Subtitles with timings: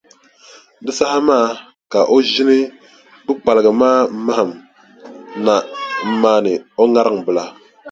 [0.85, 1.47] Di saha maa
[1.91, 2.59] ka o ʒini
[3.23, 4.51] kpukpaliga maa mahim
[5.45, 5.55] na
[6.07, 7.43] m-maani o ŋariŋ bila.